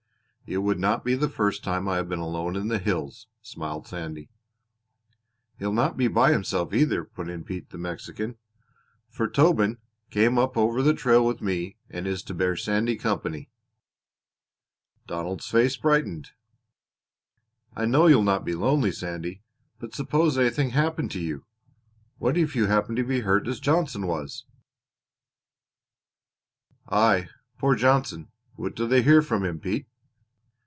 "It 0.47 0.57
would 0.57 0.81
not 0.81 1.05
be 1.05 1.15
the 1.15 1.29
first 1.29 1.63
time 1.63 1.87
I 1.87 1.95
have 1.95 2.09
been 2.09 2.19
alone 2.19 2.57
in 2.57 2.67
the 2.67 2.77
hills," 2.77 3.25
smiled 3.41 3.87
Sandy. 3.87 4.29
"He'll 5.57 5.71
not 5.71 5.95
be 5.95 6.09
by 6.09 6.33
himself 6.33 6.73
either," 6.73 7.05
put 7.05 7.29
in 7.29 7.45
Pete, 7.45 7.69
the 7.69 7.77
Mexican, 7.77 8.35
"for 9.07 9.29
Tobin 9.29 9.77
came 10.09 10.37
up 10.37 10.57
over 10.57 10.81
the 10.83 10.93
trail 10.93 11.25
with 11.25 11.39
me 11.41 11.77
and 11.89 12.05
is 12.05 12.21
to 12.23 12.33
bear 12.33 12.57
Sandy 12.57 12.97
company." 12.97 13.49
Donald's 15.07 15.49
face 15.49 15.77
brightened. 15.77 16.31
"I 17.73 17.85
know 17.85 18.07
you'll 18.07 18.21
not 18.21 18.43
be 18.43 18.53
lonely, 18.53 18.91
Sandy," 18.91 19.29
he 19.29 19.35
said, 19.35 19.43
"but 19.79 19.95
suppose 19.95 20.37
anything 20.37 20.71
happened 20.71 21.11
to 21.11 21.21
you 21.21 21.45
what 22.17 22.35
if 22.35 22.57
you 22.57 22.65
happened 22.65 22.97
to 22.97 23.05
be 23.05 23.21
hurt 23.21 23.47
as 23.47 23.61
Johnson 23.61 24.05
was?" 24.05 24.43
"Aye, 26.89 27.29
poor 27.57 27.73
Johnson! 27.75 28.31
What 28.55 28.75
do 28.75 28.85
they 28.85 29.01
hear 29.01 29.21
from 29.21 29.45
him, 29.45 29.57
Pete?" 29.57 29.87